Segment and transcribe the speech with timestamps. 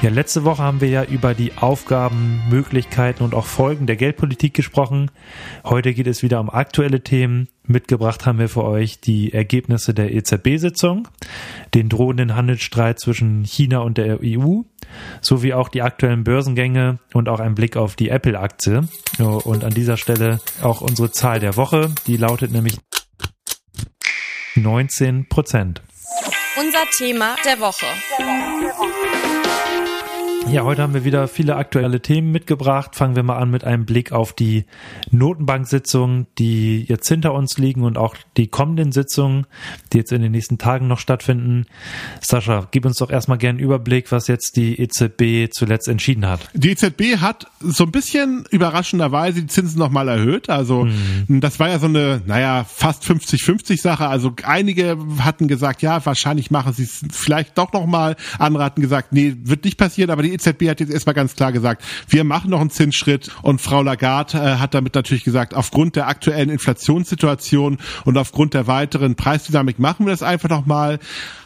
[0.00, 4.54] Ja, letzte Woche haben wir ja über die Aufgaben, Möglichkeiten und auch Folgen der Geldpolitik
[4.54, 5.10] gesprochen.
[5.64, 7.48] Heute geht es wieder um aktuelle Themen.
[7.64, 11.08] Mitgebracht haben wir für euch die Ergebnisse der EZB-Sitzung,
[11.74, 14.60] den drohenden Handelsstreit zwischen China und der EU,
[15.20, 18.86] sowie auch die aktuellen Börsengänge und auch ein Blick auf die Apple-Aktie.
[19.18, 22.78] Und an dieser Stelle auch unsere Zahl der Woche, die lautet nämlich
[24.54, 25.82] 19 Prozent.
[26.56, 27.86] Unser Thema der Woche.
[30.50, 32.96] Ja, heute haben wir wieder viele aktuelle Themen mitgebracht.
[32.96, 34.64] Fangen wir mal an mit einem Blick auf die
[35.10, 39.46] Notenbank-Sitzungen, die jetzt hinter uns liegen und auch die kommenden Sitzungen,
[39.92, 41.66] die jetzt in den nächsten Tagen noch stattfinden.
[42.22, 46.48] Sascha, gib uns doch erstmal gerne einen Überblick, was jetzt die EZB zuletzt entschieden hat.
[46.54, 50.48] Die EZB hat so ein bisschen überraschenderweise die Zinsen nochmal erhöht.
[50.48, 51.40] Also mhm.
[51.40, 54.08] das war ja so eine, naja, fast 50-50 Sache.
[54.08, 58.16] Also einige hatten gesagt, ja, wahrscheinlich machen sie es vielleicht doch nochmal.
[58.38, 61.52] Andere hatten gesagt, nee, wird nicht passieren, aber die EZB hat jetzt erstmal ganz klar
[61.52, 65.96] gesagt, wir machen noch einen Zinsschritt und Frau Lagarde äh, hat damit natürlich gesagt, aufgrund
[65.96, 70.98] der aktuellen Inflationssituation und aufgrund der weiteren Preisdynamik machen wir das einfach noch mal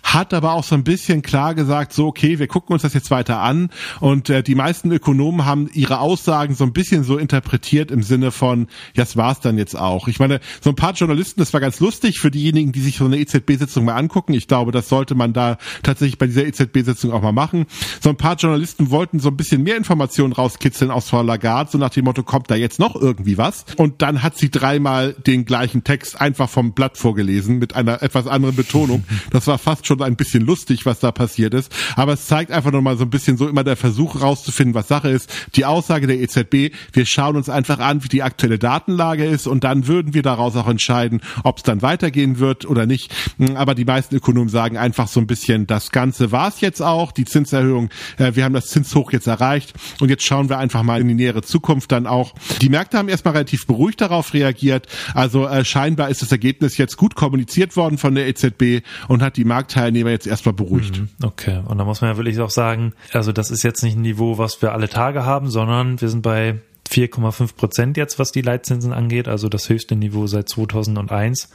[0.03, 3.11] hat aber auch so ein bisschen klar gesagt, so okay, wir gucken uns das jetzt
[3.11, 3.70] weiter an
[4.01, 8.31] und äh, die meisten Ökonomen haben ihre Aussagen so ein bisschen so interpretiert im Sinne
[8.31, 10.09] von, ja, das war's dann jetzt auch.
[10.09, 13.05] Ich meine, so ein paar Journalisten, das war ganz lustig für diejenigen, die sich so
[13.05, 14.35] eine EZB-Sitzung mal angucken.
[14.35, 17.67] Ich glaube, das sollte man da tatsächlich bei dieser EZB-Sitzung auch mal machen.
[18.01, 21.78] So ein paar Journalisten wollten so ein bisschen mehr Informationen rauskitzeln aus Frau Lagarde, so
[21.78, 23.64] nach dem Motto, kommt da jetzt noch irgendwie was?
[23.77, 28.27] Und dann hat sie dreimal den gleichen Text einfach vom Blatt vorgelesen mit einer etwas
[28.27, 29.05] anderen Betonung.
[29.30, 31.72] Das war fast schon schon ein bisschen lustig, was da passiert ist.
[31.97, 35.11] Aber es zeigt einfach nochmal so ein bisschen so immer der Versuch rauszufinden, was Sache
[35.11, 35.30] ist.
[35.55, 39.64] Die Aussage der EZB, wir schauen uns einfach an, wie die aktuelle Datenlage ist und
[39.64, 43.14] dann würden wir daraus auch entscheiden, ob es dann weitergehen wird oder nicht.
[43.55, 47.12] Aber die meisten Ökonomen sagen einfach so ein bisschen, das Ganze war es jetzt auch,
[47.12, 51.00] die Zinserhöhung, äh, wir haben das Zinshoch jetzt erreicht und jetzt schauen wir einfach mal
[51.00, 52.34] in die nähere Zukunft dann auch.
[52.60, 54.86] Die Märkte haben erstmal relativ beruhigt darauf reagiert.
[55.14, 59.36] Also äh, scheinbar ist das Ergebnis jetzt gut kommuniziert worden von der EZB und hat
[59.36, 60.98] die Marktteilnehmer Teilnehmer jetzt erstmal beruhigt.
[60.98, 63.96] Mhm, okay, und da muss man ja wirklich auch sagen, also das ist jetzt nicht
[63.96, 68.33] ein Niveau, was wir alle Tage haben, sondern wir sind bei 4,5 Prozent jetzt, was
[68.33, 71.50] die Leitzinsen angeht, also das höchste Niveau seit 2001.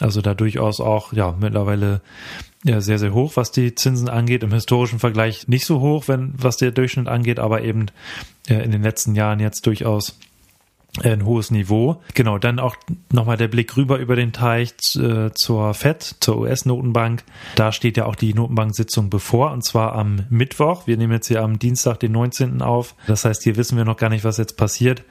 [0.00, 2.00] Also da durchaus auch, ja, mittlerweile
[2.64, 4.42] ja, sehr, sehr hoch, was die Zinsen angeht.
[4.42, 7.86] Im historischen Vergleich nicht so hoch, wenn, was der Durchschnitt angeht, aber eben
[8.48, 10.18] ja, in den letzten Jahren jetzt durchaus
[11.00, 12.02] ein hohes Niveau.
[12.12, 12.76] Genau, dann auch
[13.10, 17.24] nochmal der Blick rüber über den Teich äh, zur FED, zur US-Notenbank.
[17.54, 20.86] Da steht ja auch die Notenbank-Sitzung bevor, und zwar am Mittwoch.
[20.86, 22.60] Wir nehmen jetzt hier am Dienstag, den 19.
[22.60, 22.94] auf.
[23.06, 25.02] Das heißt, hier wissen wir noch gar nicht, was jetzt passiert.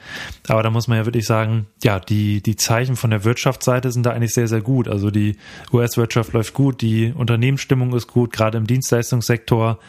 [0.47, 4.05] Aber da muss man ja wirklich sagen, ja, die, die Zeichen von der Wirtschaftsseite sind
[4.05, 4.87] da eigentlich sehr, sehr gut.
[4.87, 5.37] Also die
[5.73, 9.79] US-Wirtschaft läuft gut, die Unternehmensstimmung ist gut, gerade im Dienstleistungssektor.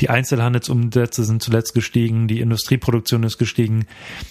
[0.00, 3.86] Die Einzelhandelsumsätze sind zuletzt gestiegen, die Industrieproduktion ist gestiegen.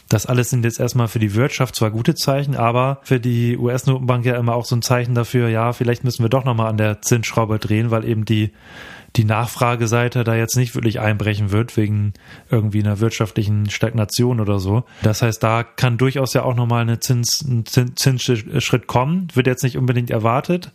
[0.09, 4.25] Das alles sind jetzt erstmal für die Wirtschaft zwar gute Zeichen, aber für die US-Notenbank
[4.25, 7.01] ja immer auch so ein Zeichen dafür, ja, vielleicht müssen wir doch nochmal an der
[7.01, 8.51] Zinsschraube drehen, weil eben die,
[9.15, 12.13] die Nachfrageseite da jetzt nicht wirklich einbrechen wird, wegen
[12.51, 14.83] irgendwie einer wirtschaftlichen Stagnation oder so.
[15.01, 19.27] Das heißt, da kann durchaus ja auch nochmal eine Zins, ein Zinsschritt kommen.
[19.33, 20.71] Wird jetzt nicht unbedingt erwartet,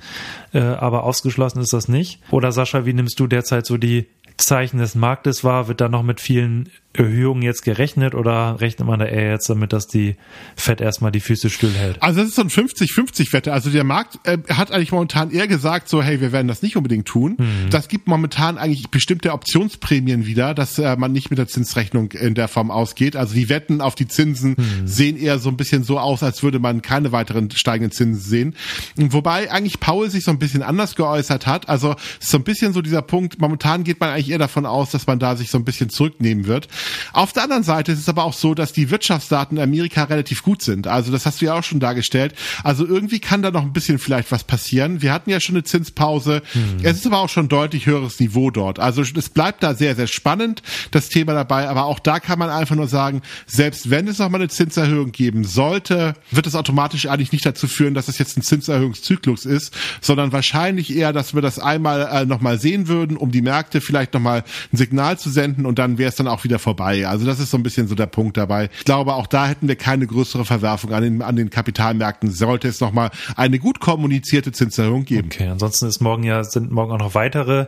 [0.52, 2.20] äh, aber ausgeschlossen ist das nicht.
[2.30, 4.06] Oder Sascha, wie nimmst du derzeit so die
[4.36, 5.68] Zeichen des Marktes wahr?
[5.68, 9.72] Wird da noch mit vielen Erhöhungen jetzt gerechnet oder rechnet man da eher jetzt damit,
[9.72, 10.16] dass die
[10.56, 12.02] Fed erstmal die Füße stillhält?
[12.02, 13.52] Also das ist so ein 50-50-Wette.
[13.52, 16.76] Also der Markt äh, hat eigentlich momentan eher gesagt, so hey, wir werden das nicht
[16.76, 17.36] unbedingt tun.
[17.38, 17.70] Mhm.
[17.70, 22.34] Das gibt momentan eigentlich bestimmte Optionsprämien wieder, dass äh, man nicht mit der Zinsrechnung in
[22.34, 23.16] der Form ausgeht.
[23.16, 24.86] Also die Wetten auf die Zinsen mhm.
[24.86, 28.54] sehen eher so ein bisschen so aus, als würde man keine weiteren steigenden Zinsen sehen.
[28.96, 31.70] Wobei eigentlich Paul sich so ein bisschen anders geäußert hat.
[31.70, 35.06] Also so ein bisschen so dieser Punkt, momentan geht man eigentlich eher davon aus, dass
[35.06, 36.68] man da sich so ein bisschen zurücknehmen wird.
[37.12, 40.42] Auf der anderen Seite ist es aber auch so, dass die Wirtschaftsdaten in Amerika relativ
[40.42, 40.86] gut sind.
[40.86, 42.34] Also das hast du ja auch schon dargestellt.
[42.64, 45.02] Also irgendwie kann da noch ein bisschen vielleicht was passieren.
[45.02, 46.42] Wir hatten ja schon eine Zinspause.
[46.52, 46.78] Hm.
[46.82, 48.78] Es ist aber auch schon deutlich höheres Niveau dort.
[48.78, 51.68] Also es bleibt da sehr, sehr spannend, das Thema dabei.
[51.68, 55.12] Aber auch da kann man einfach nur sagen, selbst wenn es noch mal eine Zinserhöhung
[55.12, 59.74] geben sollte, wird es automatisch eigentlich nicht dazu führen, dass es jetzt ein Zinserhöhungszyklus ist,
[60.00, 63.80] sondern wahrscheinlich eher, dass wir das einmal äh, noch mal sehen würden, um die Märkte
[63.80, 66.71] vielleicht noch mal ein Signal zu senden und dann wäre es dann auch wieder vorbei
[66.72, 67.06] vorbei.
[67.06, 68.70] Also das ist so ein bisschen so der Punkt dabei.
[68.78, 72.30] Ich glaube, auch da hätten wir keine größere Verwerfung an den, an den Kapitalmärkten.
[72.30, 75.28] Sollte es nochmal eine gut kommunizierte Zinserhöhung geben.
[75.30, 77.66] Okay, ansonsten ist morgen ja, sind morgen auch noch weitere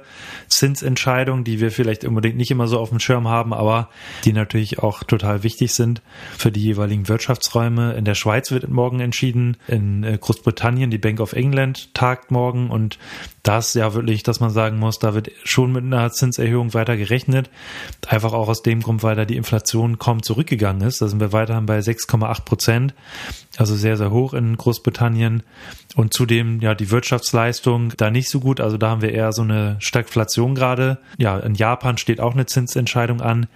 [0.49, 3.91] Zinsentscheidungen, die wir vielleicht unbedingt nicht immer so auf dem Schirm haben, aber
[4.25, 6.01] die natürlich auch total wichtig sind
[6.39, 7.93] für die jeweiligen Wirtschaftsräume.
[7.93, 12.71] In der Schweiz wird morgen entschieden, in äh, Großbritannien die Bank of England tagt morgen
[12.71, 12.99] und
[13.44, 17.50] das ja wirklich, dass man sagen muss, da wird schon mit einer Zinserhöhung weiter gerechnet.
[18.08, 21.02] Einfach auch aus dem Grund, weil da die Inflation kaum zurückgegangen ist.
[21.02, 22.94] Da sind wir weiterhin bei 6,8 Prozent.
[23.58, 25.43] Also sehr, sehr hoch in Großbritannien.
[25.94, 28.61] Und zudem, ja, die Wirtschaftsleistung da nicht so gut.
[28.62, 30.99] Also da haben wir eher so eine Stagflation gerade.
[31.19, 33.46] Ja, in Japan steht auch eine Zinsentscheidung an.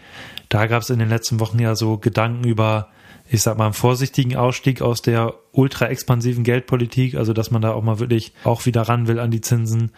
[0.51, 2.91] Da gab es in den letzten Wochen ja so Gedanken über
[3.31, 7.73] ich sag mal, einen vorsichtigen Ausstieg aus der ultra expansiven Geldpolitik, also dass man da
[7.73, 9.93] auch mal wirklich auch wieder ran will an die Zinsen.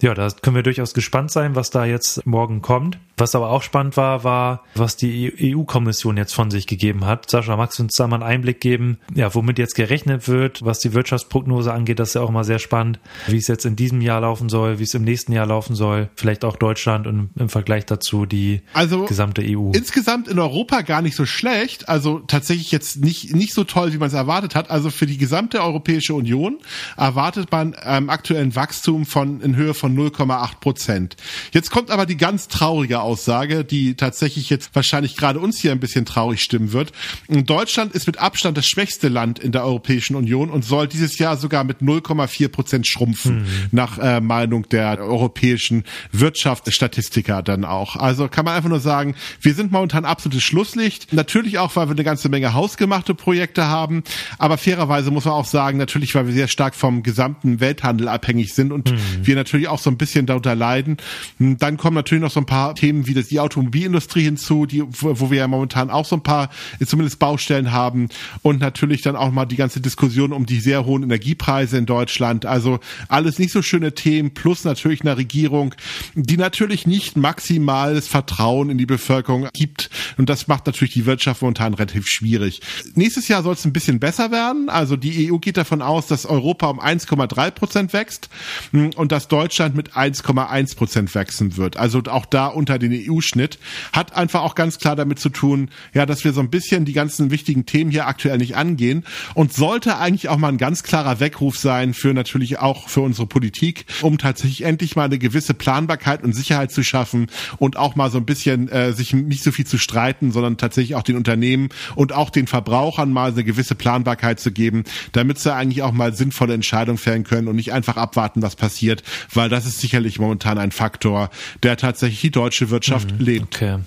[0.00, 2.98] Ja, da können wir durchaus gespannt sein, was da jetzt morgen kommt.
[3.16, 7.28] Was aber auch spannend war, war, was die EU-Kommission jetzt von sich gegeben hat.
[7.28, 10.78] Sascha, magst du uns da mal einen Einblick geben, ja, womit jetzt gerechnet wird, was
[10.78, 11.98] die Wirtschaftsprognose angeht?
[11.98, 14.78] Das ist ja auch mal sehr spannend, wie es jetzt in diesem Jahr laufen soll,
[14.78, 18.60] wie es im nächsten Jahr laufen soll, vielleicht auch Deutschland und im Vergleich dazu die
[18.72, 19.72] also gesamte EU.
[19.72, 23.98] Insgesamt in Europa gar nicht so schlecht, also tatsächlich jetzt nicht, nicht so toll, wie
[23.98, 24.70] man es erwartet hat.
[24.70, 26.58] Also für die gesamte Europäische Union
[26.96, 31.16] erwartet man ähm, aktuellen Wachstum von in Höhe von 0,8 Prozent.
[31.52, 35.80] Jetzt kommt aber die ganz traurige Aussage, die tatsächlich jetzt wahrscheinlich gerade uns hier ein
[35.80, 36.92] bisschen traurig stimmen wird.
[37.28, 41.36] Deutschland ist mit Abstand das schwächste Land in der Europäischen Union und soll dieses Jahr
[41.36, 43.46] sogar mit 0,4 Prozent schrumpfen, mhm.
[43.72, 47.96] nach äh, Meinung der europäischen Wirtschaftsstatistiker dann auch.
[47.96, 51.12] Also kann man einfach nur sagen, wir sind momentan absolutes Schlusslicht.
[51.12, 54.02] Natürlich auch, weil wir eine ganze Menge hausgemachte Projekte haben,
[54.38, 58.54] aber fairerweise muss man auch sagen, natürlich, weil wir sehr stark vom gesamten Welthandel abhängig
[58.54, 58.98] sind und mhm.
[59.22, 60.96] wir natürlich auch so ein bisschen darunter leiden.
[61.38, 65.30] Dann kommen natürlich noch so ein paar Themen wie das, die Automobilindustrie hinzu, die, wo
[65.30, 66.50] wir ja momentan auch so ein paar
[66.84, 68.08] zumindest Baustellen haben
[68.42, 72.46] und natürlich dann auch mal die ganze Diskussion um die sehr hohen Energiepreise in Deutschland.
[72.46, 75.74] Also alles nicht so schöne Themen plus natürlich eine Regierung,
[76.14, 81.42] die natürlich nicht maximales Vertrauen in die Bevölkerung gibt und das macht natürlich die Wirtschaft
[81.42, 82.60] momentan relativ schwierig.
[82.94, 84.68] Nächstes Jahr soll es ein bisschen besser werden.
[84.68, 88.28] Also die EU geht davon aus, dass Europa um 1,3 Prozent wächst
[88.72, 91.76] und dass Deutschland mit 1,1 Prozent wachsen wird.
[91.76, 93.58] Also auch da unter den EU-Schnitt,
[93.92, 96.92] hat einfach auch ganz klar damit zu tun, ja, dass wir so ein bisschen die
[96.92, 99.04] ganzen wichtigen Themen hier aktuell nicht angehen
[99.34, 103.26] und sollte eigentlich auch mal ein ganz klarer Weckruf sein für natürlich auch für unsere
[103.26, 107.26] Politik, um tatsächlich endlich mal eine gewisse Planbarkeit und Sicherheit zu schaffen
[107.58, 110.94] und auch mal so ein bisschen äh, sich nicht so viel zu streiten, sondern tatsächlich
[110.94, 115.54] auch den Unternehmen und auch den Verbrauchern mal eine gewisse Planbarkeit zu geben, damit sie
[115.54, 119.57] eigentlich auch mal sinnvolle Entscheidungen fällen können und nicht einfach abwarten, was passiert, weil das
[119.66, 121.30] ist sicherlich momentan ein Faktor,
[121.62, 123.56] der tatsächlich die deutsche Wirtschaft mhm, lebt.
[123.56, 123.78] Okay.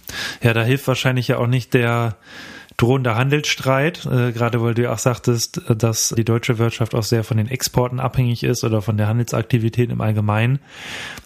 [0.41, 2.17] Ja, da hilft wahrscheinlich ja auch nicht der
[2.77, 7.23] drohende Handelsstreit, äh, gerade weil du ja auch sagtest, dass die deutsche Wirtschaft auch sehr
[7.23, 10.59] von den Exporten abhängig ist oder von der Handelsaktivität im Allgemeinen.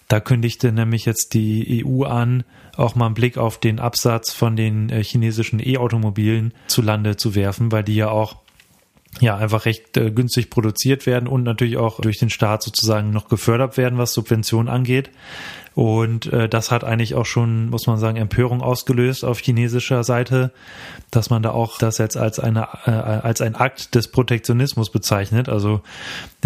[0.07, 2.44] Da kündigte nämlich jetzt die EU an,
[2.75, 7.36] auch mal einen Blick auf den Absatz von den äh, chinesischen E-Automobilen zu Lande zu
[7.36, 8.44] werfen, weil die ja auch
[9.21, 13.27] ja einfach recht äh, günstig produziert werden und natürlich auch durch den Staat sozusagen noch
[13.27, 15.09] gefördert werden, was Subventionen angeht.
[15.75, 20.51] Und äh, das hat eigentlich auch schon, muss man sagen, Empörung ausgelöst auf chinesischer Seite,
[21.12, 25.50] dass man da auch das jetzt als eine äh, als ein Akt des Protektionismus bezeichnet.
[25.50, 25.81] Also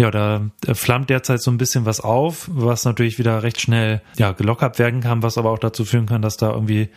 [0.00, 0.42] ja, da
[0.72, 5.00] flammt derzeit so ein bisschen was auf, was natürlich wieder recht schnell ja gelockert werden
[5.00, 6.88] kann, was aber auch dazu führen kann, dass da irgendwie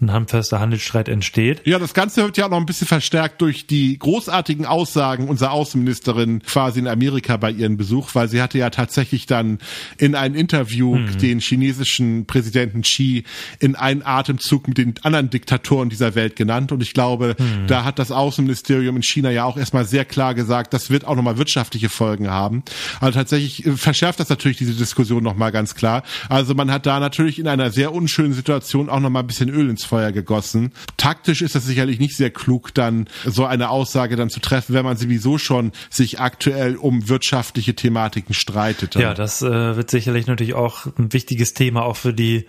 [0.00, 1.66] ein handfester Handelsstreit entsteht.
[1.66, 5.50] Ja, das Ganze wird ja auch noch ein bisschen verstärkt durch die großartigen Aussagen unserer
[5.50, 9.58] Außenministerin quasi in Amerika bei ihrem Besuch, weil sie hatte ja tatsächlich dann
[9.98, 11.18] in einem Interview hm.
[11.18, 13.24] den chinesischen chinesischen Präsidenten Xi
[13.58, 16.72] in einen Atemzug mit den anderen Diktatoren dieser Welt genannt.
[16.72, 17.66] Und ich glaube, mhm.
[17.66, 21.16] da hat das Außenministerium in China ja auch erstmal sehr klar gesagt, das wird auch
[21.16, 22.62] nochmal wirtschaftliche Folgen haben.
[23.00, 26.02] Also tatsächlich äh, verschärft das natürlich diese Diskussion nochmal ganz klar.
[26.28, 29.68] Also man hat da natürlich in einer sehr unschönen Situation auch nochmal ein bisschen Öl
[29.68, 30.72] ins Feuer gegossen.
[30.96, 34.84] Taktisch ist das sicherlich nicht sehr klug, dann so eine Aussage dann zu treffen, wenn
[34.84, 38.94] man sowieso schon sich aktuell um wirtschaftliche Thematiken streitet.
[38.94, 42.46] Ja, das äh, wird sicherlich natürlich auch ein wichtiges Thema Thema auch für die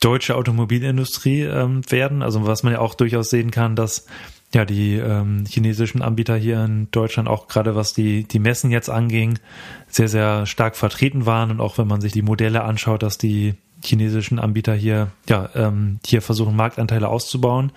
[0.00, 2.22] deutsche Automobilindustrie ähm, werden.
[2.22, 4.06] Also was man ja auch durchaus sehen kann, dass
[4.52, 8.90] ja die ähm, chinesischen Anbieter hier in Deutschland auch gerade was die die Messen jetzt
[8.90, 9.38] anging
[9.88, 13.54] sehr sehr stark vertreten waren und auch wenn man sich die Modelle anschaut, dass die
[13.82, 17.72] chinesischen Anbieter hier ja ähm, hier versuchen Marktanteile auszubauen.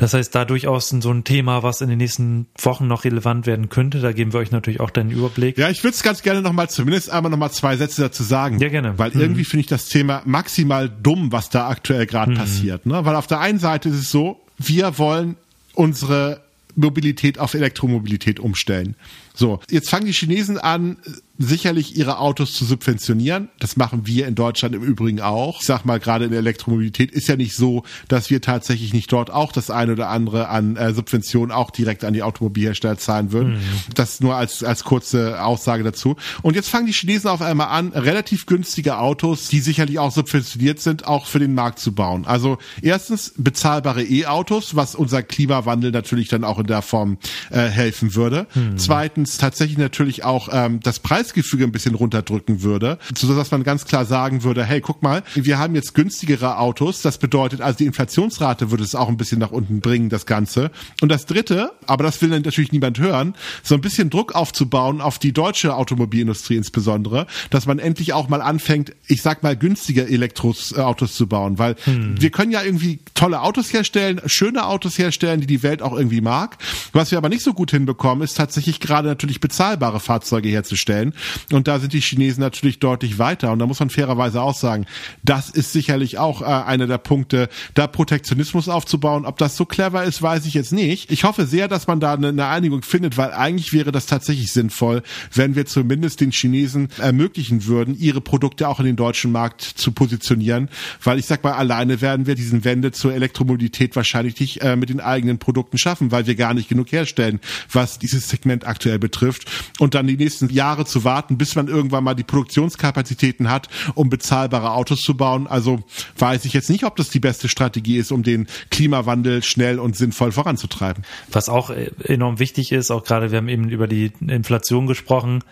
[0.00, 3.68] Das heißt, da durchaus so ein Thema, was in den nächsten Wochen noch relevant werden
[3.68, 4.00] könnte.
[4.00, 5.58] Da geben wir euch natürlich auch den Überblick.
[5.58, 8.58] Ja, ich würde es ganz gerne nochmal, zumindest einmal nochmal zwei Sätze dazu sagen.
[8.60, 8.98] Ja, gerne.
[8.98, 9.20] Weil mhm.
[9.20, 12.36] irgendwie finde ich das Thema maximal dumm, was da aktuell gerade mhm.
[12.36, 12.86] passiert.
[12.86, 13.04] Ne?
[13.04, 15.36] Weil auf der einen Seite ist es so, wir wollen
[15.74, 16.40] unsere
[16.76, 18.96] Mobilität auf Elektromobilität umstellen.
[19.40, 20.98] So, jetzt fangen die Chinesen an,
[21.38, 23.48] sicherlich ihre Autos zu subventionieren.
[23.58, 25.60] Das machen wir in Deutschland im Übrigen auch.
[25.60, 29.10] Ich sag mal, gerade in der Elektromobilität ist ja nicht so, dass wir tatsächlich nicht
[29.10, 33.32] dort auch das eine oder andere an äh, Subventionen auch direkt an die Automobilhersteller zahlen
[33.32, 33.54] würden.
[33.54, 33.60] Mhm.
[33.94, 36.16] Das nur als, als kurze Aussage dazu.
[36.42, 40.80] Und jetzt fangen die Chinesen auf einmal an, relativ günstige Autos, die sicherlich auch subventioniert
[40.80, 42.26] sind, auch für den Markt zu bauen.
[42.26, 47.16] Also erstens bezahlbare E-Autos, was unser Klimawandel natürlich dann auch in der Form
[47.48, 48.46] äh, helfen würde.
[48.54, 48.76] Mhm.
[48.76, 53.62] Zweitens tatsächlich natürlich auch ähm, das Preis Preisgefüge ein bisschen runterdrücken würde, so dass man
[53.62, 57.78] ganz klar sagen würde, hey, guck mal, wir haben jetzt günstigere Autos, das bedeutet also
[57.78, 60.70] die Inflationsrate würde es auch ein bisschen nach unten bringen, das Ganze.
[61.02, 65.18] Und das dritte, aber das will natürlich niemand hören, so ein bisschen Druck aufzubauen auf
[65.18, 70.72] die deutsche Automobilindustrie insbesondere, dass man endlich auch mal anfängt, ich sag mal, günstige Elektroautos
[71.12, 72.20] äh, zu bauen, weil hm.
[72.20, 76.22] wir können ja irgendwie tolle Autos herstellen, schöne Autos herstellen, die die Welt auch irgendwie
[76.22, 76.56] mag.
[76.92, 81.14] Was wir aber nicht so gut hinbekommen, ist tatsächlich gerade natürlich bezahlbare Fahrzeuge herzustellen.
[81.52, 83.52] Und da sind die Chinesen natürlich deutlich weiter.
[83.52, 84.86] Und da muss man fairerweise auch sagen,
[85.22, 89.26] das ist sicherlich auch äh, einer der Punkte, da Protektionismus aufzubauen.
[89.26, 91.10] Ob das so clever ist, weiß ich jetzt nicht.
[91.10, 94.52] Ich hoffe sehr, dass man da eine, eine Einigung findet, weil eigentlich wäre das tatsächlich
[94.52, 95.02] sinnvoll,
[95.34, 99.92] wenn wir zumindest den Chinesen ermöglichen würden, ihre Produkte auch in den deutschen Markt zu
[99.92, 100.68] positionieren.
[101.02, 104.88] Weil ich sag mal, alleine werden wir diesen Wende zur Elektromobilität wahrscheinlich nicht äh, mit
[104.88, 107.40] den eigenen Produkten schaffen, weil wir gar nicht genug herstellen,
[107.72, 109.50] was dieses Segment aktuell betrifft.
[109.78, 114.10] Und dann die nächsten Jahre zu warten, bis man irgendwann mal die Produktionskapazitäten hat, um
[114.10, 115.46] bezahlbare Autos zu bauen.
[115.46, 115.82] Also
[116.18, 119.96] weiß ich jetzt nicht, ob das die beste Strategie ist, um den Klimawandel schnell und
[119.96, 121.04] sinnvoll voranzutreiben.
[121.30, 121.70] Was auch
[122.04, 125.42] enorm wichtig ist, auch gerade wir haben eben über die Inflation gesprochen,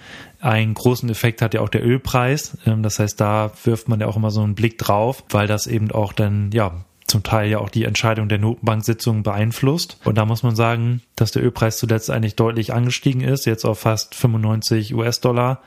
[0.41, 2.57] einen großen Effekt hat ja auch der Ölpreis.
[2.65, 5.67] Ähm, das heißt, da wirft man ja auch immer so einen Blick drauf, weil das
[5.67, 9.99] eben auch dann, ja, zum Teil ja auch die Entscheidung der Notenbanksitzung beeinflusst.
[10.05, 13.81] Und da muss man sagen, dass der Ölpreis zuletzt eigentlich deutlich angestiegen ist, jetzt auf
[13.81, 15.63] fast 95 US-Dollar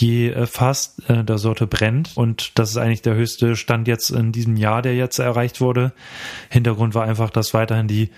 [0.00, 2.12] je äh, fast äh, der Sorte brennt.
[2.16, 5.92] Und das ist eigentlich der höchste Stand jetzt in diesem Jahr, der jetzt erreicht wurde.
[6.50, 8.10] Hintergrund war einfach, dass weiterhin die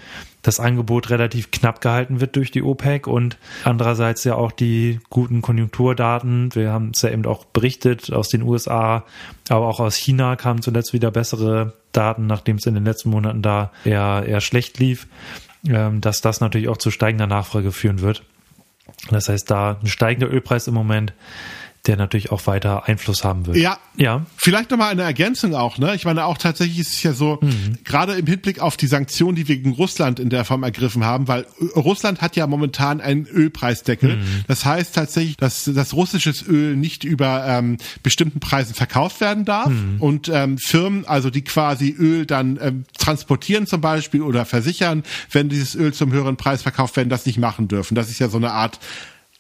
[0.43, 5.43] das Angebot relativ knapp gehalten wird durch die OPEC und andererseits ja auch die guten
[5.43, 6.55] Konjunkturdaten.
[6.55, 9.05] Wir haben es ja eben auch berichtet aus den USA,
[9.49, 13.43] aber auch aus China kamen zuletzt wieder bessere Daten, nachdem es in den letzten Monaten
[13.43, 15.09] da eher, eher schlecht lief,
[15.69, 18.23] ähm, dass das natürlich auch zu steigender Nachfrage führen wird.
[19.11, 21.13] Das heißt, da ein steigender Ölpreis im Moment
[21.87, 23.57] der natürlich auch weiter Einfluss haben wird.
[23.57, 24.27] Ja, ja.
[24.37, 25.95] Vielleicht nochmal eine Ergänzung auch, ne?
[25.95, 27.79] Ich meine, auch tatsächlich ist es ja so, mhm.
[27.85, 31.27] gerade im Hinblick auf die Sanktionen, die wir gegen Russland in der Form ergriffen haben,
[31.27, 34.17] weil Russland hat ja momentan einen Ölpreisdeckel.
[34.17, 34.45] Mhm.
[34.47, 39.69] Das heißt tatsächlich, dass das russisches Öl nicht über ähm, bestimmten Preisen verkauft werden darf
[39.71, 39.97] mhm.
[40.01, 45.49] und ähm, Firmen, also die quasi Öl dann ähm, transportieren zum Beispiel oder versichern, wenn
[45.49, 47.95] dieses Öl zum höheren Preis verkauft werden, das nicht machen dürfen.
[47.95, 48.79] Das ist ja so eine Art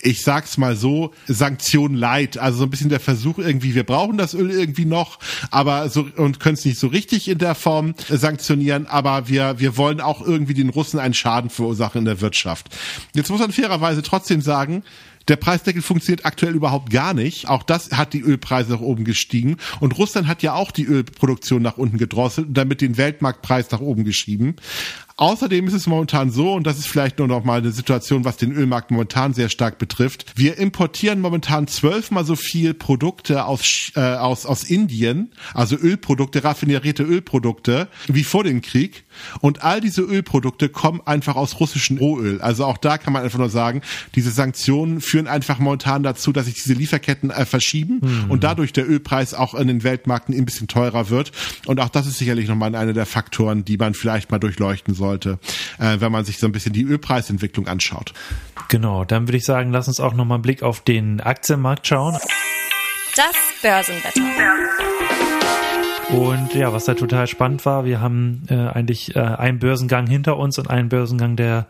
[0.02, 2.38] ich sag's mal so, Sanktion light.
[2.38, 5.18] Also so ein bisschen der Versuch irgendwie, wir brauchen das Öl irgendwie noch,
[5.50, 9.76] aber so und können es nicht so richtig in der Form sanktionieren, aber wir, wir
[9.76, 12.68] wollen auch irgendwie den Russen einen Schaden verursachen in der Wirtschaft.
[13.14, 14.82] Jetzt muss man fairerweise trotzdem sagen,
[15.28, 17.48] der Preisdeckel funktioniert aktuell überhaupt gar nicht.
[17.48, 19.58] Auch das hat die Ölpreise nach oben gestiegen.
[19.78, 23.80] Und Russland hat ja auch die Ölproduktion nach unten gedrosselt und damit den Weltmarktpreis nach
[23.80, 24.56] oben geschrieben.
[25.20, 28.38] Außerdem ist es momentan so, und das ist vielleicht nur noch mal eine Situation, was
[28.38, 30.32] den Ölmarkt momentan sehr stark betrifft.
[30.34, 37.02] Wir importieren momentan zwölfmal so viel Produkte aus, äh, aus, aus Indien, also Ölprodukte, raffinerierte
[37.02, 39.04] Ölprodukte, wie vor dem Krieg.
[39.42, 42.40] Und all diese Ölprodukte kommen einfach aus russischem Rohöl.
[42.40, 43.82] Also auch da kann man einfach nur sagen,
[44.14, 48.30] diese Sanktionen führen einfach momentan dazu, dass sich diese Lieferketten äh, verschieben mhm.
[48.30, 51.32] und dadurch der Ölpreis auch in den Weltmärkten ein bisschen teurer wird.
[51.66, 55.09] Und auch das ist sicherlich nochmal einer der Faktoren, die man vielleicht mal durchleuchten soll
[55.10, 55.38] sollte,
[55.78, 58.12] äh, wenn man sich so ein bisschen die Ölpreisentwicklung anschaut.
[58.68, 62.16] Genau, dann würde ich sagen, lass uns auch nochmal einen Blick auf den Aktienmarkt schauen.
[63.16, 64.20] Das Börsenwetter.
[66.10, 70.36] Und ja, was da total spannend war, wir haben äh, eigentlich äh, einen Börsengang hinter
[70.36, 71.66] uns und einen Börsengang, der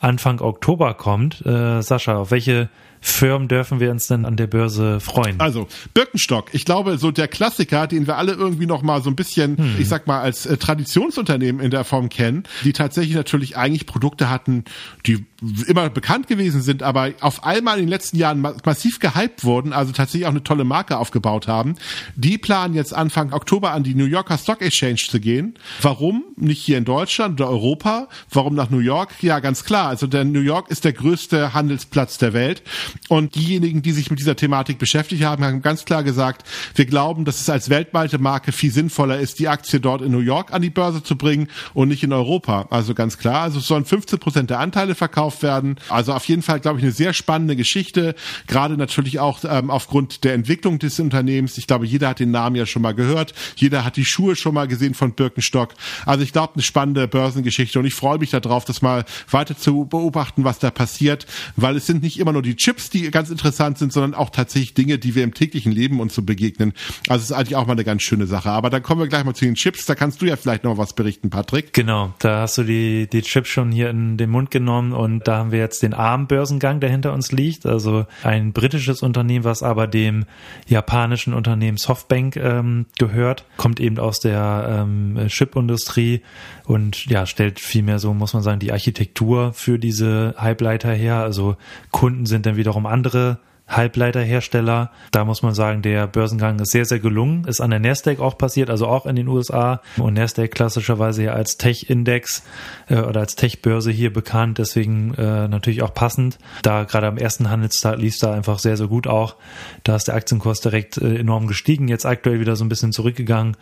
[0.00, 1.44] Anfang Oktober kommt.
[1.46, 2.68] Äh, Sascha, auf welche
[3.04, 5.38] Firmen dürfen wir uns denn an der Börse freuen?
[5.38, 9.14] Also, Birkenstock, ich glaube, so der Klassiker, den wir alle irgendwie noch mal so ein
[9.14, 9.76] bisschen, hm.
[9.78, 14.30] ich sag mal, als äh, Traditionsunternehmen in der Form kennen, die tatsächlich natürlich eigentlich Produkte
[14.30, 14.64] hatten,
[15.04, 15.26] die
[15.66, 19.92] immer bekannt gewesen sind, aber auf einmal in den letzten Jahren massiv gehypt wurden, also
[19.92, 21.76] tatsächlich auch eine tolle Marke aufgebaut haben.
[22.16, 25.58] Die planen jetzt Anfang Oktober an die New Yorker Stock Exchange zu gehen.
[25.82, 26.24] Warum?
[26.36, 28.08] Nicht hier in Deutschland oder Europa.
[28.30, 29.10] Warum nach New York?
[29.22, 29.83] Ja, ganz klar.
[29.86, 32.62] Also der New York ist der größte Handelsplatz der Welt.
[33.08, 37.24] Und diejenigen, die sich mit dieser Thematik beschäftigt haben, haben ganz klar gesagt, wir glauben,
[37.24, 40.62] dass es als weltweite Marke viel sinnvoller ist, die Aktie dort in New York an
[40.62, 42.66] die Börse zu bringen und nicht in Europa.
[42.70, 43.42] Also ganz klar.
[43.42, 45.76] Also es sollen 15 Prozent der Anteile verkauft verkauft werden.
[45.88, 48.14] Also auf jeden Fall, glaube ich, eine sehr spannende Geschichte.
[48.46, 51.58] Gerade natürlich auch ähm, aufgrund der Entwicklung des Unternehmens.
[51.58, 53.34] Ich glaube, jeder hat den Namen ja schon mal gehört.
[53.56, 55.74] Jeder hat die Schuhe schon mal gesehen von Birkenstock.
[56.04, 59.73] Also ich glaube, eine spannende Börsengeschichte und ich freue mich darauf, das mal weiter zu
[59.82, 61.26] beobachten, was da passiert,
[61.56, 64.74] weil es sind nicht immer nur die Chips, die ganz interessant sind, sondern auch tatsächlich
[64.74, 66.72] Dinge, die wir im täglichen Leben uns so begegnen.
[67.08, 68.50] Also es ist eigentlich auch mal eine ganz schöne Sache.
[68.50, 69.86] Aber dann kommen wir gleich mal zu den Chips.
[69.86, 71.72] Da kannst du ja vielleicht noch was berichten, Patrick.
[71.72, 75.38] Genau, da hast du die, die Chips schon hier in den Mund genommen und da
[75.38, 77.66] haben wir jetzt den ARM-Börsengang, der hinter uns liegt.
[77.66, 80.24] Also ein britisches Unternehmen, was aber dem
[80.66, 86.22] japanischen Unternehmen Softbank ähm, gehört, kommt eben aus der ähm, Chip-Industrie
[86.64, 91.16] und ja, stellt vielmehr so, muss man sagen, die Architektur für diese Halbleiter her.
[91.16, 91.56] Also
[91.90, 94.90] Kunden sind dann wiederum andere Halbleiterhersteller.
[95.10, 97.44] Da muss man sagen, der Börsengang ist sehr, sehr gelungen.
[97.46, 99.80] Ist an der Nasdaq auch passiert, also auch in den USA.
[99.96, 102.42] Und Nasdaq klassischerweise ja als Tech-Index
[102.88, 104.58] äh, oder als Tech-Börse hier bekannt.
[104.58, 106.38] Deswegen äh, natürlich auch passend.
[106.62, 109.36] Da gerade am ersten Handelstag lief es da einfach sehr, sehr gut auch.
[109.82, 111.88] Da ist der Aktienkurs direkt äh, enorm gestiegen.
[111.88, 113.56] Jetzt aktuell wieder so ein bisschen zurückgegangen.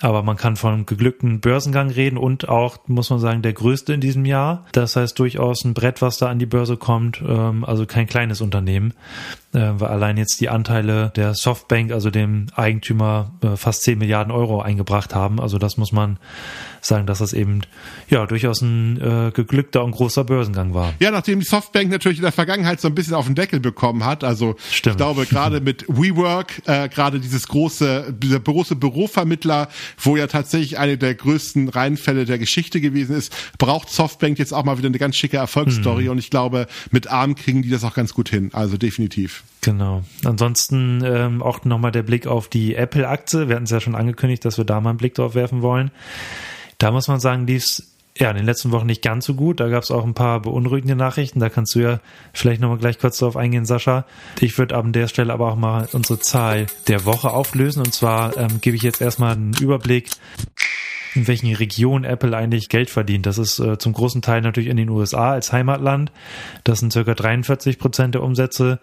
[0.00, 4.00] Aber man kann von geglückten Börsengang reden und auch, muss man sagen, der größte in
[4.00, 4.66] diesem Jahr.
[4.72, 7.22] Das heißt durchaus ein Brett, was da an die Börse kommt.
[7.26, 8.94] Ähm, also kein kleines Unternehmen
[9.58, 14.60] weil allein jetzt die Anteile der Softbank, also dem Eigentümer, äh, fast 10 Milliarden Euro
[14.60, 15.40] eingebracht haben.
[15.40, 16.18] Also das muss man
[16.86, 17.62] sagen, dass das eben
[18.08, 20.94] ja durchaus ein äh, geglückter und großer Börsengang war.
[21.00, 24.04] Ja, nachdem die Softbank natürlich in der Vergangenheit so ein bisschen auf den Deckel bekommen
[24.04, 24.24] hat.
[24.24, 24.94] Also Stimmt.
[24.94, 30.78] ich glaube gerade mit WeWork, äh, gerade dieses große, dieser große Bürovermittler, wo ja tatsächlich
[30.78, 34.98] eine der größten Reinfälle der Geschichte gewesen ist, braucht Softbank jetzt auch mal wieder eine
[34.98, 36.04] ganz schicke Erfolgsstory.
[36.04, 36.10] Mhm.
[36.10, 38.50] Und ich glaube, mit ARM kriegen die das auch ganz gut hin.
[38.52, 39.44] Also definitiv.
[39.62, 40.02] Genau.
[40.24, 43.48] Ansonsten ähm, auch nochmal der Blick auf die Apple-Aktie.
[43.48, 45.90] Wir hatten es ja schon angekündigt, dass wir da mal einen Blick drauf werfen wollen.
[46.78, 49.60] Da muss man sagen, lief es ja in den letzten Wochen nicht ganz so gut.
[49.60, 51.40] Da gab es auch ein paar beunruhigende Nachrichten.
[51.40, 52.00] Da kannst du ja
[52.32, 54.04] vielleicht nochmal gleich kurz darauf eingehen, Sascha.
[54.40, 57.80] Ich würde an der Stelle aber auch mal unsere Zahl der Woche auflösen.
[57.80, 60.10] Und zwar ähm, gebe ich jetzt erstmal einen Überblick
[61.14, 63.26] in welchen Regionen Apple eigentlich Geld verdient.
[63.26, 66.10] Das ist äh, zum großen Teil natürlich in den USA als Heimatland.
[66.64, 68.80] Das sind circa 43 Prozent der Umsätze.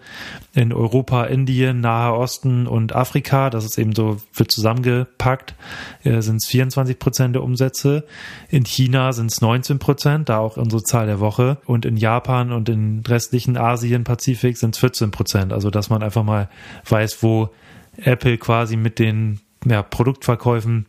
[0.54, 5.56] In Europa, Indien, Nahe Osten und Afrika, das ist eben so, wird zusammengepackt,
[6.04, 8.06] äh, sind es 24 Prozent der Umsätze.
[8.50, 11.58] In China sind es 19 Prozent, da auch unsere Zahl der Woche.
[11.66, 15.52] Und in Japan und in restlichen Asien, Pazifik sind es 14 Prozent.
[15.52, 16.50] Also, dass man einfach mal
[16.88, 17.50] weiß, wo
[17.98, 20.86] Apple quasi mit den ja, Produktverkäufen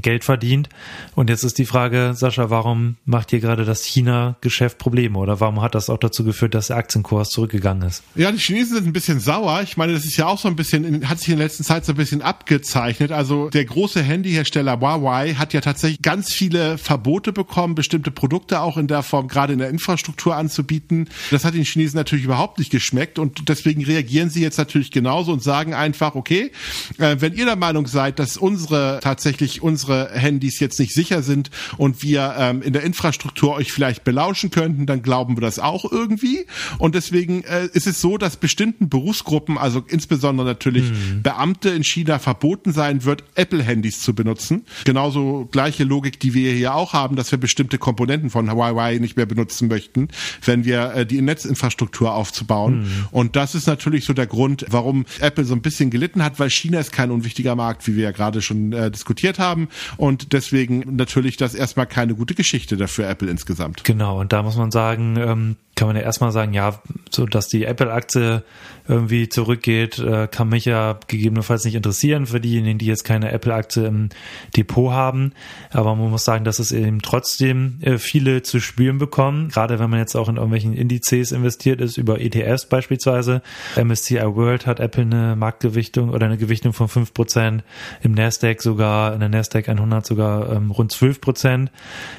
[0.00, 0.68] Geld verdient.
[1.14, 5.60] Und jetzt ist die Frage, Sascha, warum macht hier gerade das China-Geschäft Probleme oder warum
[5.60, 8.02] hat das auch dazu geführt, dass der Aktienkurs zurückgegangen ist?
[8.14, 9.60] Ja, die Chinesen sind ein bisschen sauer.
[9.62, 11.84] Ich meine, das ist ja auch so ein bisschen, hat sich in der letzten Zeit
[11.84, 13.12] so ein bisschen abgezeichnet.
[13.12, 18.76] Also der große Handyhersteller Huawei hat ja tatsächlich ganz viele Verbote bekommen, bestimmte Produkte auch
[18.76, 21.08] in der Form, gerade in der Infrastruktur anzubieten.
[21.30, 25.32] Das hat den Chinesen natürlich überhaupt nicht geschmeckt und deswegen reagieren sie jetzt natürlich genauso
[25.32, 26.52] und sagen einfach, okay,
[26.98, 31.22] äh, wenn ihr der Meinung seid, dass unsere tatsächlich unsere unsere Handys jetzt nicht sicher
[31.22, 35.58] sind und wir ähm, in der Infrastruktur euch vielleicht belauschen könnten, dann glauben wir das
[35.58, 36.46] auch irgendwie.
[36.78, 41.22] Und deswegen äh, ist es so, dass bestimmten Berufsgruppen, also insbesondere natürlich mhm.
[41.22, 44.64] Beamte in China verboten sein wird, Apple-Handys zu benutzen.
[44.84, 49.16] Genauso gleiche Logik, die wir hier auch haben, dass wir bestimmte Komponenten von Huawei nicht
[49.16, 50.08] mehr benutzen möchten,
[50.44, 52.82] wenn wir äh, die Netzinfrastruktur aufzubauen.
[52.82, 53.06] Mhm.
[53.10, 56.50] Und das ist natürlich so der Grund, warum Apple so ein bisschen gelitten hat, weil
[56.50, 59.68] China ist kein unwichtiger Markt, wie wir ja gerade schon äh, diskutiert haben.
[59.96, 63.84] Und deswegen natürlich das erstmal keine gute Geschichte dafür Apple insgesamt.
[63.84, 66.80] Genau, und da muss man sagen, ähm, kann man ja erstmal sagen, ja,
[67.10, 68.42] so dass die Apple-Aktie
[68.88, 73.86] irgendwie zurückgeht, äh, kann mich ja gegebenenfalls nicht interessieren für diejenigen, die jetzt keine Apple-Aktie
[73.86, 74.08] im
[74.56, 75.32] Depot haben.
[75.70, 79.88] Aber man muss sagen, dass es eben trotzdem äh, viele zu spüren bekommen, gerade wenn
[79.88, 83.40] man jetzt auch in irgendwelchen Indizes investiert ist, über ETFs beispielsweise.
[83.76, 87.60] MSCI World hat Apple eine Marktgewichtung oder eine Gewichtung von 5%,
[88.02, 91.68] im Nasdaq sogar, in der Nasdaq 100 sogar ähm, rund 12%,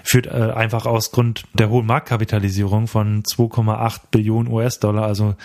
[0.03, 5.03] führt äh, einfach aus Grund der hohen Marktkapitalisierung von 2 2,8 Billionen US-Dollar.
[5.03, 5.35] Also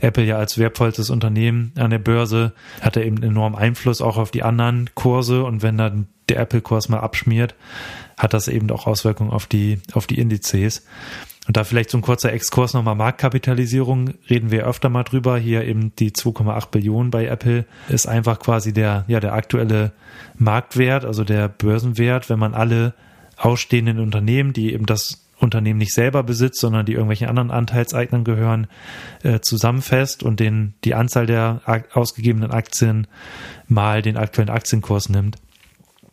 [0.00, 4.30] Apple ja als wertvollstes Unternehmen an der Börse hat er eben enorm Einfluss auch auf
[4.30, 7.54] die anderen Kurse und wenn dann der Apple-Kurs mal abschmiert,
[8.18, 10.84] hat das eben auch Auswirkungen auf die, auf die Indizes.
[11.46, 15.38] Und da vielleicht so ein kurzer Exkurs nochmal Marktkapitalisierung, reden wir öfter mal drüber.
[15.38, 19.92] Hier eben die 2,8 Billionen bei Apple ist einfach quasi der, ja, der aktuelle
[20.36, 22.92] Marktwert, also der Börsenwert, wenn man alle
[23.38, 28.66] ausstehenden Unternehmen, die eben das Unternehmen nicht selber besitzt, sondern die irgendwelchen anderen Anteilseignern gehören,
[29.22, 33.06] äh, zusammenfasst und den, die Anzahl der ausgegebenen Aktien
[33.66, 35.36] mal den aktuellen Aktienkurs nimmt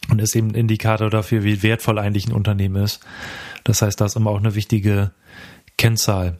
[0.09, 2.99] und ist eben ein Indikator dafür, wie wertvoll eigentlich ein Unternehmen ist.
[3.63, 5.11] Das heißt, da ist immer auch eine wichtige
[5.77, 6.37] Kennzahl.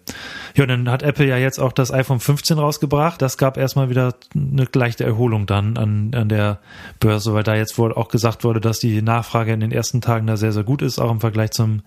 [0.55, 3.21] Ja, dann hat Apple ja jetzt auch das iPhone 15 rausgebracht.
[3.21, 6.59] Das gab erstmal wieder eine leichte Erholung dann an, an der
[7.01, 10.27] Börse, weil da jetzt wohl auch gesagt wurde, dass die Nachfrage in den ersten Tagen
[10.27, 11.81] da sehr, sehr gut ist, auch im Vergleich zum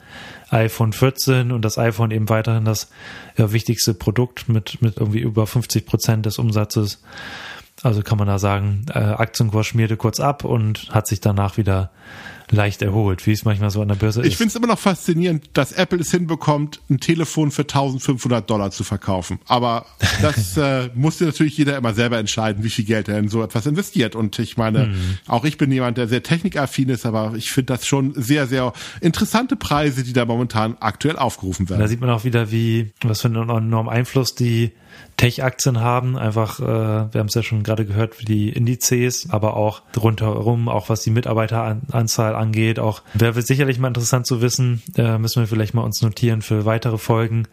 [0.50, 2.90] iPhone 14 und das iPhone eben weiterhin das
[3.38, 7.02] ja, wichtigste Produkt mit, mit irgendwie über 50 Prozent des Umsatzes.
[7.82, 11.90] Also kann man da sagen, äh, Aktienkurs schmierte kurz ab und hat sich danach wieder
[12.52, 14.32] leicht erholt, wie es manchmal so an der Börse ich ist.
[14.32, 18.70] Ich finde es immer noch faszinierend, dass Apple es hinbekommt, ein Telefon für 1500 Dollar
[18.70, 19.38] zu verkaufen.
[19.46, 19.86] Aber
[20.22, 23.66] das äh, muss natürlich jeder immer selber entscheiden, wie viel Geld er in so etwas
[23.66, 24.14] investiert.
[24.14, 25.18] Und ich meine, hm.
[25.26, 28.72] auch ich bin jemand, der sehr technikaffin ist, aber ich finde das schon sehr, sehr
[29.00, 31.80] interessante Preise, die da momentan aktuell aufgerufen werden.
[31.80, 34.72] Da sieht man auch wieder, wie, was für einen enormen Einfluss die
[35.16, 36.16] Tech-Aktien haben.
[36.16, 40.68] Einfach, äh, wir haben es ja schon gerade gehört, wie die Indizes, aber auch rundherum,
[40.68, 42.78] auch was die Mitarbeiteranzahl angeht.
[42.78, 46.64] Auch wäre sicherlich mal interessant zu wissen, äh, müssen wir vielleicht mal uns notieren für
[46.64, 47.48] weitere Folgen,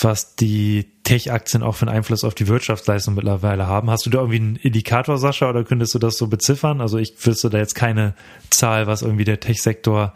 [0.00, 3.90] was die Tech-Aktien auch für einen Einfluss auf die Wirtschaftsleistung mittlerweile haben.
[3.90, 6.80] Hast du da irgendwie einen Indikator, Sascha, oder könntest du das so beziffern?
[6.80, 8.14] Also ich wüsste da jetzt keine
[8.50, 10.12] Zahl, was irgendwie der Tech-Sektor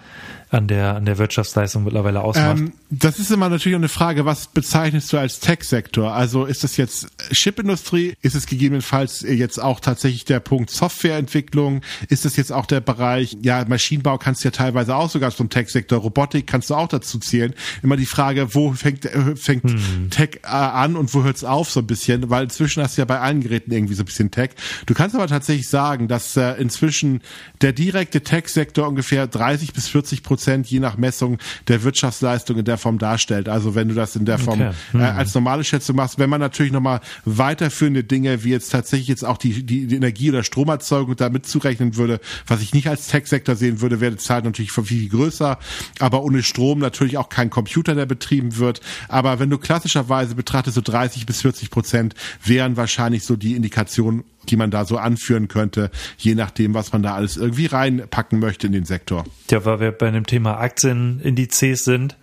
[0.48, 2.58] an der, an der Wirtschaftsleistung mittlerweile ausmacht.
[2.58, 6.12] Ähm, das ist immer natürlich auch eine Frage, was bezeichnest du als Tech-Sektor?
[6.12, 8.14] Also ist das jetzt Chipindustrie?
[8.22, 11.82] Ist es gegebenenfalls jetzt auch tatsächlich der Punkt Softwareentwicklung?
[12.08, 15.50] Ist es jetzt auch der Bereich, ja, Maschinenbau kannst du ja teilweise auch sogar zum
[15.50, 17.52] Tech-Sektor, Robotik kannst du auch dazu zählen.
[17.82, 20.10] Immer die Frage, wo fängt, äh, fängt hm.
[20.10, 20.46] Tech äh,
[20.76, 22.30] an und wo hört es auf so ein bisschen?
[22.30, 24.50] Weil inzwischen hast du ja bei allen Geräten irgendwie so ein bisschen Tech.
[24.86, 27.20] Du kannst aber tatsächlich sagen, dass äh, inzwischen
[27.60, 32.78] der direkte Tech-Sektor ungefähr 30 bis 40 Prozent je nach Messung der Wirtschaftsleistung in der
[32.78, 33.48] Form darstellt.
[33.48, 34.74] Also wenn du das in der Form okay.
[34.94, 35.02] äh, mhm.
[35.02, 39.38] als normale Schätzung machst, wenn man natürlich nochmal weiterführende Dinge wie jetzt tatsächlich jetzt auch
[39.38, 43.80] die, die, die Energie- oder Stromerzeugung da mitzurechnen würde, was ich nicht als Tech-Sektor sehen
[43.80, 45.58] würde, wäre die Zahl natürlich viel, viel größer.
[46.00, 48.80] Aber ohne Strom natürlich auch kein Computer, der betrieben wird.
[49.08, 54.24] Aber wenn du klassischerweise betrachtest, so 30 bis 40 Prozent wären wahrscheinlich so die Indikationen,
[54.48, 58.66] die man da so anführen könnte, je nachdem, was man da alles irgendwie reinpacken möchte
[58.66, 59.24] in den Sektor.
[59.50, 62.16] Ja, weil wir bei dem Thema Aktienindizes sind,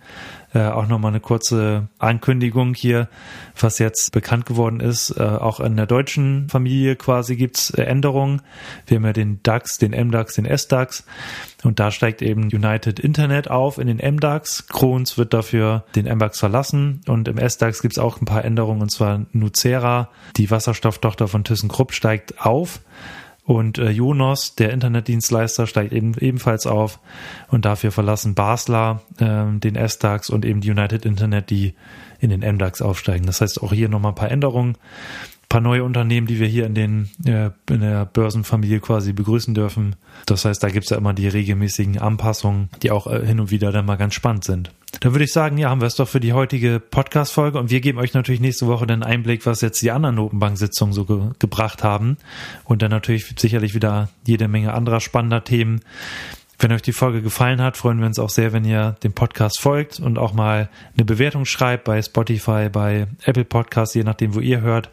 [0.54, 3.08] äh, auch nochmal eine kurze Ankündigung hier,
[3.58, 5.10] was jetzt bekannt geworden ist.
[5.10, 8.40] Äh, auch in der deutschen Familie quasi gibt's äh, Änderungen.
[8.86, 11.04] Wir haben ja den DAX, den MDAX, den SDAX
[11.64, 14.68] und da steigt eben United Internet auf in den MDAX.
[14.68, 18.90] Krones wird dafür den MDAX verlassen und im SDAX gibt's auch ein paar Änderungen und
[18.90, 22.80] zwar Nucera, die Wasserstofftochter von ThyssenKrupp, steigt auf.
[23.44, 26.98] Und äh, Jonos, der Internetdienstleister, steigt eben ebenfalls auf
[27.48, 31.74] und dafür verlassen Basler äh, den S-DAX und eben die United Internet, die
[32.20, 33.26] in den MDAX aufsteigen.
[33.26, 34.78] Das heißt auch hier nochmal ein paar Änderungen
[35.48, 39.96] paar neue Unternehmen, die wir hier in den äh, in der Börsenfamilie quasi begrüßen dürfen.
[40.26, 43.72] Das heißt, da gibt's ja immer die regelmäßigen Anpassungen, die auch äh, hin und wieder
[43.72, 44.70] dann mal ganz spannend sind.
[45.00, 47.80] Dann würde ich sagen, ja, haben wir es doch für die heutige Podcast-Folge und wir
[47.80, 51.82] geben euch natürlich nächste Woche den Einblick, was jetzt die anderen Notenbank-Sitzungen so ge gebracht
[51.82, 52.16] haben
[52.64, 55.80] und dann natürlich sicherlich wieder jede Menge anderer spannender Themen.
[56.64, 59.60] Wenn euch die Folge gefallen hat, freuen wir uns auch sehr, wenn ihr dem Podcast
[59.60, 64.40] folgt und auch mal eine Bewertung schreibt bei Spotify, bei Apple Podcasts, je nachdem, wo
[64.40, 64.88] ihr hört.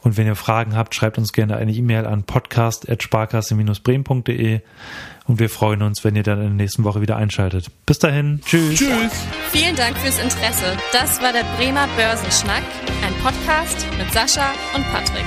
[0.00, 4.60] Und wenn ihr Fragen habt, schreibt uns gerne eine E-Mail an podcast.sparkasse-bremen.de
[5.26, 7.66] und wir freuen uns, wenn ihr dann in der nächsten Woche wieder einschaltet.
[7.84, 8.78] Bis dahin, tschüss.
[8.78, 9.12] Tschüss.
[9.50, 10.78] Vielen Dank fürs Interesse.
[10.92, 12.64] Das war der Bremer Börsenschnack,
[13.04, 15.26] ein Podcast mit Sascha und Patrick.